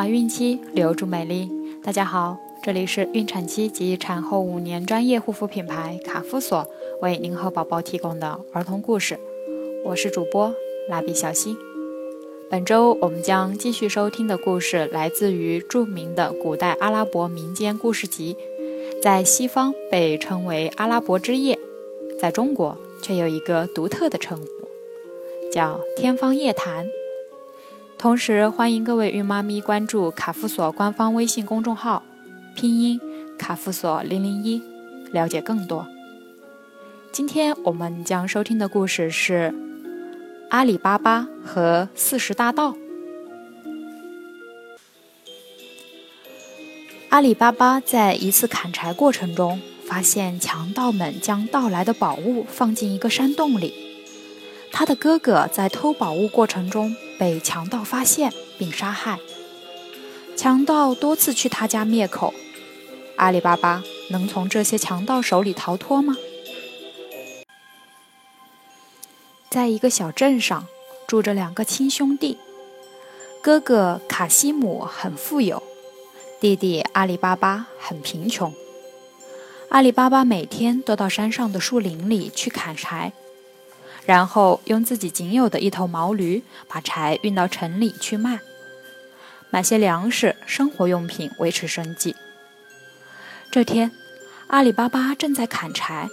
[0.00, 1.50] 怀孕期留住美丽。
[1.84, 6.66] 大家好，这里是孕产期及产后五年专业护肤品牌卡夫索
[7.02, 9.20] 为您和宝宝提供的儿童故事。
[9.84, 10.54] 我是主播
[10.88, 11.54] 蜡笔小新。
[12.48, 18.34] 本周我们将继续收听的故事来自于著名的古代阿拉伯民间故事集，
[19.02, 21.56] 在西方被称为《阿拉伯之夜》，
[22.18, 24.46] 在中国却有一个独特的称呼，
[25.52, 26.86] 叫《天方夜谭》。
[28.00, 32.02] 同时，欢迎各位孕妈咪关注卡夫索官方微信公众号，
[32.54, 32.98] 拼音
[33.38, 34.62] 卡夫索零零一，
[35.12, 35.86] 了解更多。
[37.12, 39.54] 今天我们将收听的故事是
[40.48, 42.74] 阿里巴巴和四十大盗。
[47.10, 53.79] 阿里巴巴在一次砍柴过程中，发现强盗们将盗来的宝物放进一个山洞里。
[54.72, 59.18] 他的哥哥在偷宝物过程中被强盗发现并杀害，
[60.36, 62.32] 强盗多次去他家灭口。
[63.16, 66.16] 阿里巴巴能从这些强盗手里逃脱吗？
[69.50, 70.66] 在一个小镇上，
[71.06, 72.38] 住着两个亲兄弟，
[73.42, 75.62] 哥哥卡西姆很富有，
[76.40, 78.54] 弟弟阿里巴巴很贫穷。
[79.68, 83.12] 阿里巴巴每天都到山上的树林里去砍柴。
[84.06, 88.40] 然后用自己仅有的一头毛驴把柴运到城里去卖，
[89.50, 92.16] 买些粮食、生活用品维持生计。
[93.52, 93.92] 这天，
[94.48, 96.08] 阿里巴巴正在砍柴，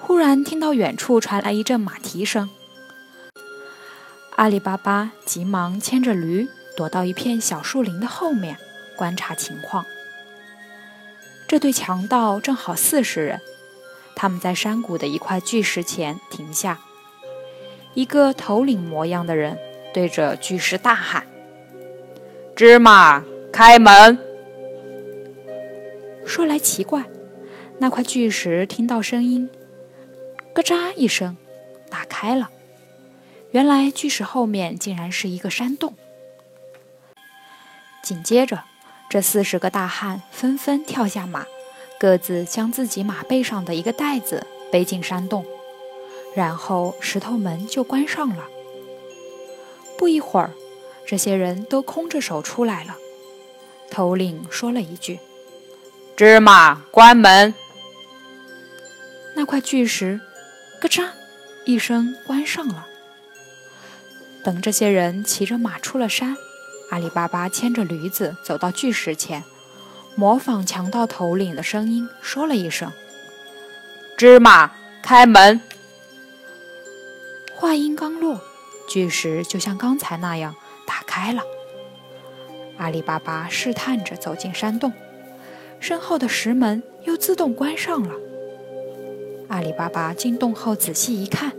[0.00, 2.50] 忽然听到远处传来一阵马蹄声。
[4.36, 8.56] 阿里巴巴急忙牵着驴躲到一片小树林的后面
[8.96, 9.84] 观察情况。
[11.46, 13.40] 这对强盗正好四十人，
[14.16, 16.80] 他们在山谷的一块巨石前停下。
[17.94, 19.58] 一个头领模样的人
[19.92, 21.26] 对着巨石大喊
[22.54, 24.18] ：“芝麻，开门！”
[26.24, 27.04] 说来奇怪，
[27.78, 29.50] 那块巨石听到声音，
[30.54, 31.36] 咯喳一声，
[31.88, 32.50] 打开了。
[33.50, 35.94] 原来巨石后面竟然是一个山洞。
[38.02, 38.62] 紧接着，
[39.08, 41.44] 这四十个大汉纷纷跳下马，
[41.98, 45.44] 各自将自己马背上的一个袋子背进山洞。
[46.34, 48.48] 然后石头门就关上了。
[49.98, 50.52] 不一会儿，
[51.06, 52.96] 这些人都空着手出来了。
[53.90, 55.18] 头领说了一句
[56.16, 57.52] ：“芝麻，关门。”
[59.36, 60.20] 那块巨石
[60.80, 61.08] 咯嚓
[61.64, 62.86] 一声关上了。
[64.42, 66.36] 等这些人骑着马出了山，
[66.90, 69.44] 阿里巴巴牵着驴子走到巨石前，
[70.14, 72.90] 模仿强盗头领的声音说了一声
[74.16, 75.60] ：“芝麻，开门。”
[77.70, 78.40] 话音刚落，
[78.88, 81.40] 巨石就像刚才那样打开了。
[82.78, 84.92] 阿里巴巴试探着走进山洞，
[85.78, 88.12] 身后的石门又自动关上了。
[89.50, 91.52] 阿里巴巴进洞后仔细一看，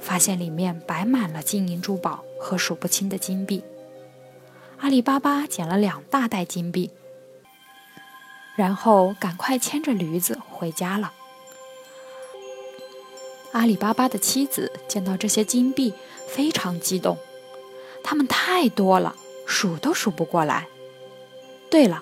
[0.00, 3.62] 发现里面摆满了金银珠宝和数不清的金币。
[4.78, 6.90] 阿里巴巴捡了两大袋金币，
[8.56, 11.12] 然后赶快牵着驴子回家了。
[13.52, 15.92] 阿里巴巴的妻子见到这些金币，
[16.28, 17.18] 非常激动。
[18.02, 19.16] 它们太多了，
[19.46, 20.68] 数都数不过来。
[21.68, 22.00] 对了，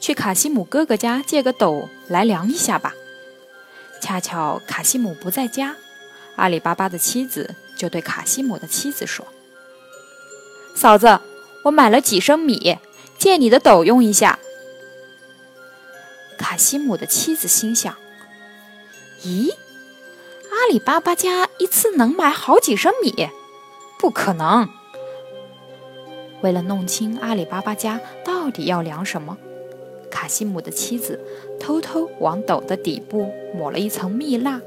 [0.00, 2.94] 去卡西姆哥哥家借个斗来量一下吧。
[4.02, 5.76] 恰巧卡西姆不在家，
[6.36, 9.26] 阿里巴巴的妻子就对卡西姆的妻子说
[10.76, 11.18] ：“嫂子，
[11.64, 12.78] 我买了几升米，
[13.18, 14.38] 借你的斗用一下。”
[16.38, 17.96] 卡西姆的妻子心想
[19.24, 19.50] ：“咦？”
[20.56, 23.28] 阿里巴巴家一次能买好几升米？
[23.98, 24.66] 不可能！
[26.40, 29.36] 为了弄清阿里巴巴家到底要量什么，
[30.10, 31.20] 卡西姆的妻子
[31.60, 34.62] 偷偷往斗的底部抹了一层蜜蜡。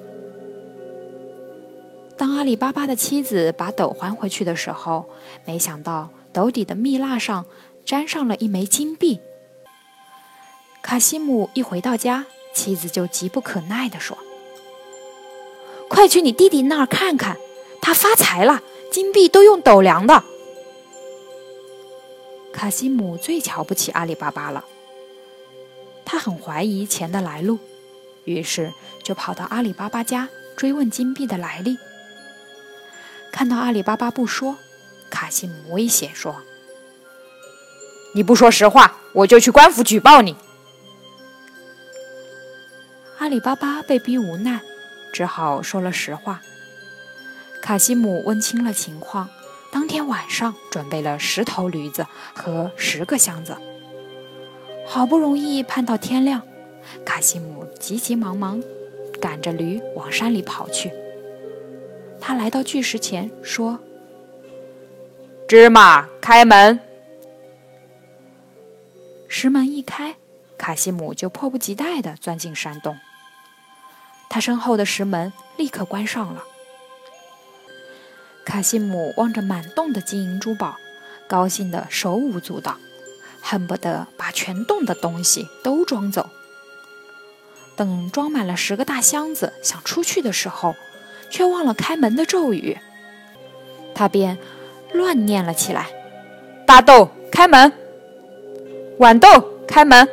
[2.15, 5.09] 当阿里巴巴的妻子把斗还回去的时候，
[5.43, 7.47] 没想到斗底的蜜蜡上
[7.83, 9.19] 沾上了一枚金币。
[10.83, 14.15] 卡西姆一回到家，妻子就急不可耐地说。
[15.99, 17.35] 快去你弟弟那儿看看，
[17.81, 20.23] 他发财了，金币都用斗量的。
[22.53, 24.63] 卡西姆最瞧不起阿里巴巴了，
[26.05, 27.59] 他很怀疑钱的来路，
[28.23, 28.71] 于是
[29.03, 31.77] 就跑到阿里巴巴家追问金币的来历。
[33.29, 34.55] 看到阿里巴巴不说，
[35.09, 36.37] 卡西姆威胁说
[38.15, 40.37] ：“你不说实话，我就去官府举报你。”
[43.19, 44.61] 阿里巴巴被逼无奈。
[45.13, 46.41] 只好说了实话。
[47.61, 49.29] 卡西姆问清了情况，
[49.71, 53.55] 当天晚上准备了十头驴子和十个箱子。
[54.87, 56.41] 好不容易盼到天亮，
[57.05, 58.61] 卡西姆急急忙忙
[59.21, 60.91] 赶着驴往山里跑去。
[62.19, 63.79] 他来到巨石前，说
[65.47, 66.79] ：“芝麻，开门！”
[69.27, 70.15] 石门一开，
[70.57, 72.97] 卡西姆就迫不及待地钻进山洞。
[74.29, 76.43] 他身后的石门立刻关上了。
[78.45, 80.77] 卡西姆望着满洞的金银珠宝，
[81.27, 82.77] 高兴得手舞足蹈，
[83.41, 86.29] 恨不得把全洞的东西都装走。
[87.75, 90.75] 等装满了十个大箱子，想出去的时候，
[91.29, 92.77] 却忘了开门的咒语，
[93.95, 94.37] 他便
[94.93, 95.87] 乱念了起来
[96.67, 97.71] ：“大豆，开门！
[98.97, 99.27] 豌豆，
[99.67, 100.07] 开门！”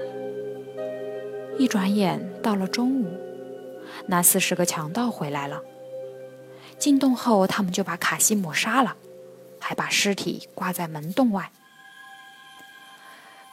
[1.58, 3.25] 一转眼到了中午。
[4.08, 5.62] 那四十个强盗回来了。
[6.78, 8.96] 进洞后，他们就把卡西姆杀了，
[9.58, 11.50] 还把尸体挂在门洞外。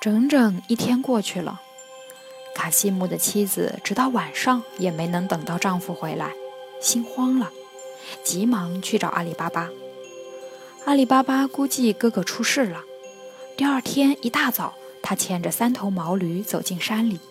[0.02, 1.62] 整整一天过去了，
[2.54, 6.34] 卡西姆的妻子直到晚上也没能等到丈夫回来，
[6.82, 7.50] 心慌了，
[8.24, 9.70] 急忙去找阿里巴巴。
[10.86, 12.84] 阿里巴巴估计哥哥出事了。
[13.56, 17.22] 第二天一大早，他牵着三头毛驴走进山里。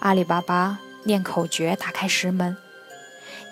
[0.00, 0.80] 阿里巴巴。
[1.04, 2.56] 念口诀，打开石门，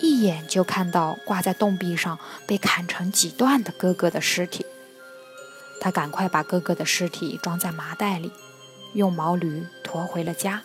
[0.00, 4.66] 一眼就看到挂在洞壁上被砍成几段的哥哥的尸体。
[5.80, 8.32] 他赶快把哥哥的尸体装在麻袋里，
[8.94, 10.62] 用毛驴驮回了家。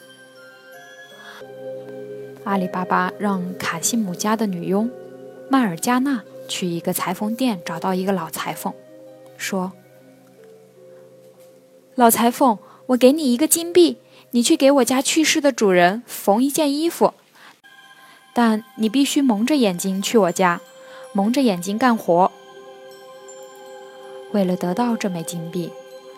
[2.43, 4.89] 阿里巴巴让卡西姆家的女佣
[5.49, 8.73] 麦尔加纳去一个裁缝店找到一个老裁缝，
[9.37, 9.73] 说
[11.95, 13.97] ：“老裁缝，我给你一个金币。”
[14.37, 17.15] 你去给我家去世的主人缝一件衣服，
[18.35, 20.61] 但你必须蒙着眼睛去我家，
[21.11, 22.31] 蒙着眼睛干活。
[24.33, 25.71] 为了得到这枚金币，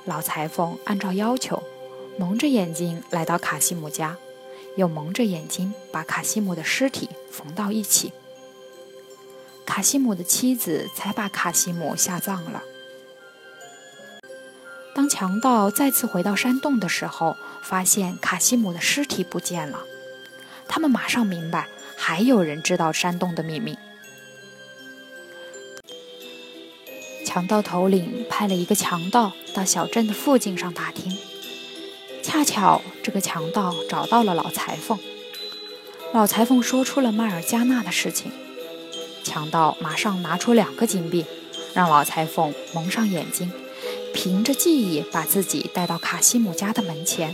[0.04, 1.63] 老裁缝按照要求，
[2.18, 4.18] 蒙着眼睛来到卡西姆家，
[4.75, 8.12] 又蒙着眼睛把卡西姆的尸体缝到一起。
[9.65, 12.63] 卡西姆的妻子才把卡西姆下葬了。
[14.95, 19.80] 当强盗再次回到山洞的时候，发现卡西姆的尸体不见了。
[20.68, 23.77] 他们马上明白，还有人知道山洞的秘密。
[27.25, 31.15] 强盗头领派了一个强盗到小镇的附近上打听，
[32.24, 34.97] 恰巧这个强盗找到了老裁缝。
[36.12, 38.31] 老裁缝说出了迈尔加纳的事情，
[39.24, 41.24] 强盗马上拿出两个金币，
[41.75, 43.51] 让老裁缝蒙上眼睛。
[44.21, 47.33] 凭着记忆，把自己带到卡西姆家的门前。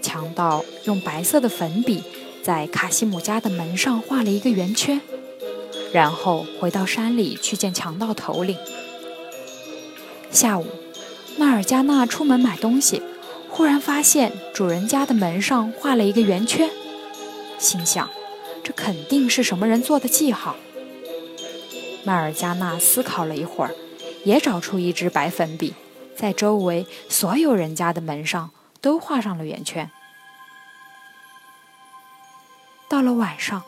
[0.00, 2.04] 强盗用白色的粉笔
[2.40, 5.00] 在卡西姆家的门上画了一个圆圈，
[5.92, 8.56] 然后回到山里去见强盗头领。
[10.30, 10.66] 下午，
[11.36, 13.02] 纳尔加纳出门买东西，
[13.50, 16.70] 忽然发现主人家的门上画了一个圆圈，
[17.58, 18.08] 心想：
[18.62, 20.54] 这肯定是什么人做的记号。
[22.04, 23.74] 迈尔加纳思考了一会儿。
[24.24, 25.74] 也找出一支白粉笔，
[26.16, 28.50] 在周围所有人家的门上
[28.80, 29.90] 都画上了圆圈。
[32.88, 33.62] 到了晚上，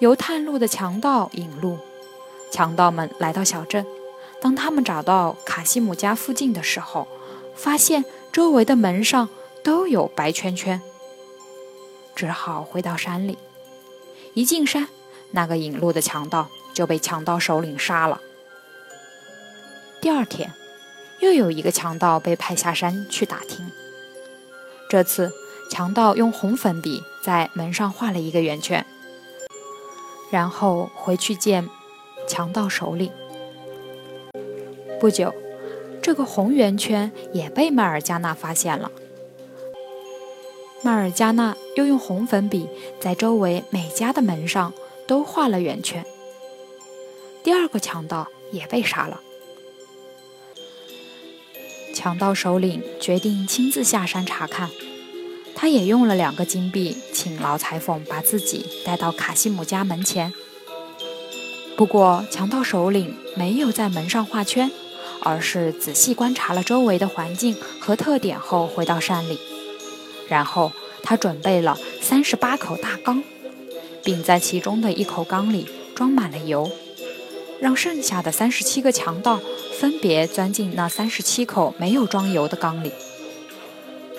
[0.00, 1.78] 由探路的强盗引路，
[2.50, 3.86] 强盗们来到小镇。
[4.40, 7.06] 当他们找到卡西姆家附近的时候，
[7.54, 9.28] 发现周围的门上
[9.62, 10.80] 都有白圈圈，
[12.14, 13.36] 只好回到山里。
[14.34, 14.88] 一进山，
[15.32, 18.20] 那个引路的强盗就被强盗首领杀了。
[20.00, 20.50] 第二天，
[21.18, 23.70] 又有一个强盗被派下山去打听。
[24.88, 25.30] 这次，
[25.70, 28.86] 强盗用红粉笔在门上画了一个圆圈，
[30.30, 31.68] 然后回去见
[32.26, 33.12] 强盗首领。
[34.98, 35.34] 不久，
[36.00, 38.90] 这个红圆圈也被迈尔加纳发现了。
[40.82, 42.66] 迈尔加纳又用红粉笔
[42.98, 44.72] 在周围每家的门上
[45.06, 46.06] 都画了圆圈。
[47.42, 49.20] 第二个强盗也被杀了。
[51.92, 54.70] 强盗首领决定亲自下山查看，
[55.54, 60.32] 他也用了两个金币，请老裁缝把自己带到卡西姆家门前。
[61.76, 64.70] 不过，强盗首领没有在门上画圈，
[65.20, 69.38] 而是仔细观察了周围的环境和特点后，回到山里。
[70.28, 73.22] 然后，他准备了三十八口大缸，
[74.04, 76.70] 并在其中的一口缸里装满了油，
[77.60, 79.40] 让剩下的三十七个强盗。
[79.80, 82.92] 分别钻进那三十七口没有装油的缸里。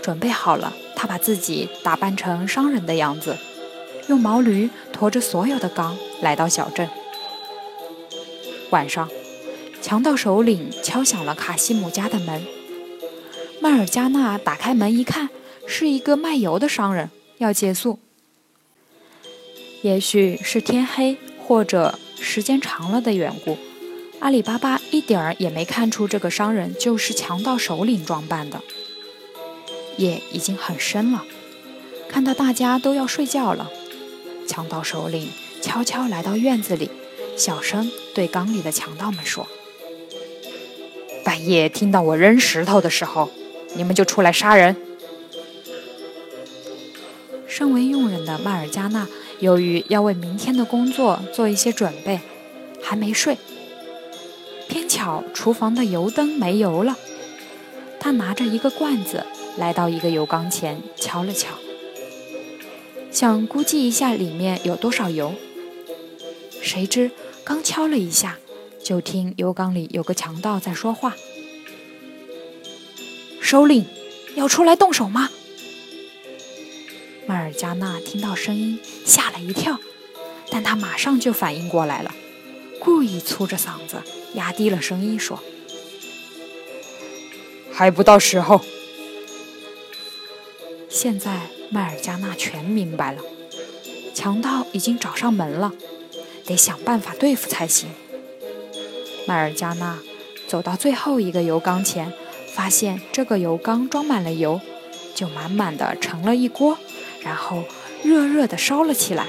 [0.01, 3.37] 准备好了，他把自己打扮成商人的样子，
[4.07, 6.89] 用毛驴驮着所有的缸来到小镇。
[8.71, 9.07] 晚上，
[9.83, 12.41] 强盗首领敲响了卡西姆家的门。
[13.59, 15.29] 麦尔加纳打开门一看，
[15.67, 17.99] 是一个卖油的商人要借宿。
[19.83, 23.59] 也许是天黑，或者时间长了的缘故，
[24.21, 28.61] 阿里巴巴一点儿也没看出这个商人就是强盗首领装扮的。
[29.97, 31.25] 夜已经很深了，
[32.07, 33.71] 看到大家都要睡觉了，
[34.47, 35.27] 强盗首领
[35.59, 36.91] 悄悄来到院子里，
[37.35, 39.47] 小声对缸里的强盗们说
[41.25, 43.31] ：“半夜听到我扔石头的时候，
[43.73, 44.75] 你们就出来杀人。”
[47.49, 49.07] 身为佣人的迈尔加纳，
[49.39, 52.21] 由于要为明天的工作做一些准备，
[52.83, 53.35] 还没睡。
[54.71, 56.95] 偏巧厨房的油灯没油了，
[57.99, 59.25] 他拿着一个罐子。
[59.57, 61.49] 来到一个油缸前，敲了敲，
[63.11, 65.35] 想估计一下里面有多少油。
[66.61, 67.11] 谁知
[67.43, 68.39] 刚敲了一下，
[68.81, 71.17] 就听油缸里有个强盗在说话
[73.43, 73.85] ：“首领，
[74.35, 75.29] 要出来动手吗？”
[77.27, 79.77] 迈尔加纳听到声音，吓了一跳，
[80.49, 82.15] 但他马上就反应过来了，
[82.79, 84.01] 故意粗着嗓子，
[84.33, 85.39] 压低了声音说
[87.71, 88.61] ：“还不到时候。”
[90.89, 93.21] 现在麦尔加纳全明白了，
[94.13, 95.71] 强盗已经找上门了，
[96.45, 97.89] 得想办法对付才行。
[99.25, 99.99] 麦尔加纳
[100.47, 102.11] 走到最后一个油缸前，
[102.53, 104.59] 发现这个油缸装满了油，
[105.15, 106.77] 就满满的盛了一锅，
[107.21, 107.63] 然后
[108.03, 109.27] 热热的烧了起来。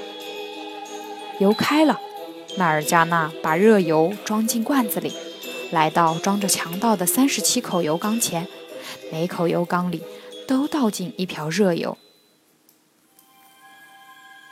[1.38, 2.00] 油开了，
[2.56, 5.12] 纳尔加纳把热油装进罐子里，
[5.70, 8.46] 来到装着强盗的三十七口油缸前，
[9.10, 10.02] 每口油缸里。
[10.44, 11.96] 都倒进一瓢热油。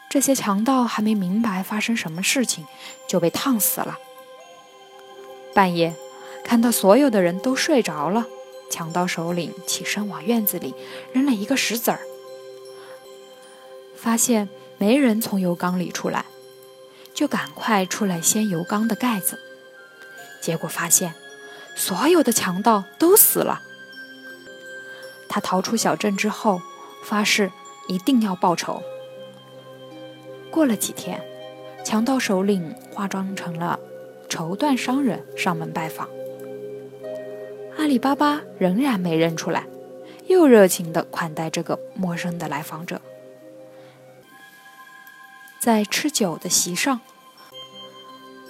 [0.08, 2.64] 这些强盗还没明白发生什么事情，
[3.08, 3.98] 就被烫死了。
[5.52, 5.94] 半夜，
[6.42, 8.24] 看到所有的人都睡着了，
[8.70, 10.74] 强盗首领起身往院子里
[11.12, 12.00] 扔了一个石子儿，
[13.94, 16.24] 发现没人从油缸里出来，
[17.20, 19.38] 就赶快出来掀油缸的盖子，
[20.40, 21.12] 结果发现
[21.76, 23.60] 所有的强盗都死了。
[25.28, 26.62] 他逃出小镇之后，
[27.04, 27.52] 发誓
[27.88, 28.82] 一定要报仇。
[30.50, 31.22] 过了几天，
[31.84, 33.78] 强盗首领化妆成了
[34.30, 36.08] 绸缎商人上门拜访。
[37.76, 39.66] 阿里巴巴仍然没认出来，
[40.26, 42.98] 又热情地款待这个陌生的来访者。
[45.60, 47.00] 在吃酒的席上，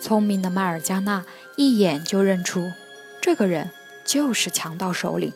[0.01, 1.25] 聪明的迈尔加纳
[1.57, 2.71] 一眼就认出，
[3.21, 3.73] 这个人
[4.05, 5.33] 就是强盗首领。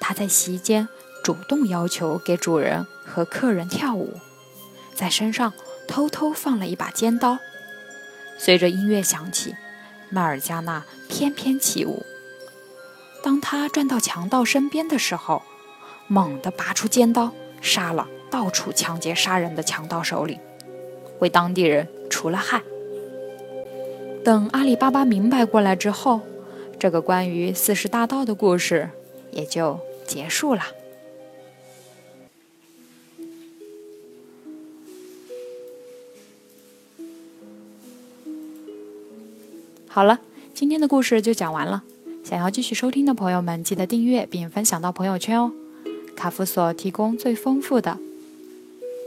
[0.00, 0.88] 他在席间
[1.22, 4.18] 主动要求给主人和客人跳舞，
[4.92, 5.52] 在身上
[5.86, 7.38] 偷偷放了一把尖刀。
[8.36, 9.54] 随着音乐响起，
[10.10, 12.04] 迈尔加纳翩翩起舞。
[13.22, 15.44] 当他转到强盗身边的时候，
[16.08, 17.30] 猛地拔出尖刀，
[17.60, 20.40] 杀了到处抢劫杀人的强盗首领，
[21.20, 22.60] 为当地人除了害。
[24.24, 26.20] 等阿里巴巴明白过来之后，
[26.80, 28.90] 这个关于四十大盗的故事
[29.30, 29.78] 也就。
[30.04, 30.60] 结束了。
[39.88, 40.18] 好了，
[40.52, 41.84] 今天的故事就讲完了。
[42.24, 45.52] 想要继续收听的朋友们，记得订阅并分享到朋友圈哦。
[46.14, 47.96] 卡夫所提供最丰富的